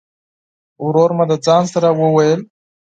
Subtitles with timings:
[0.85, 2.41] ورور مي د ځان سره وویل!